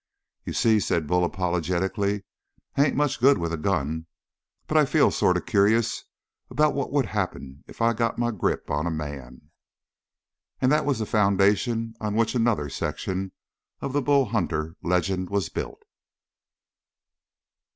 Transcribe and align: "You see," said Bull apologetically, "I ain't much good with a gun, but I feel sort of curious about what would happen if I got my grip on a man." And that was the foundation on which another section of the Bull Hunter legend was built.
"You 0.45 0.53
see," 0.53 0.79
said 0.79 1.05
Bull 1.05 1.23
apologetically, 1.23 2.23
"I 2.75 2.85
ain't 2.87 2.95
much 2.95 3.19
good 3.19 3.37
with 3.37 3.53
a 3.53 3.55
gun, 3.57 4.07
but 4.65 4.75
I 4.75 4.83
feel 4.83 5.11
sort 5.11 5.37
of 5.37 5.45
curious 5.45 6.05
about 6.49 6.73
what 6.73 6.91
would 6.91 7.05
happen 7.05 7.63
if 7.67 7.83
I 7.83 7.93
got 7.93 8.17
my 8.17 8.31
grip 8.31 8.71
on 8.71 8.87
a 8.87 8.89
man." 8.89 9.51
And 10.59 10.71
that 10.71 10.85
was 10.87 10.97
the 10.97 11.05
foundation 11.05 11.93
on 12.01 12.15
which 12.15 12.33
another 12.33 12.67
section 12.67 13.31
of 13.79 13.93
the 13.93 14.01
Bull 14.01 14.25
Hunter 14.25 14.75
legend 14.81 15.29
was 15.29 15.49
built. 15.49 15.83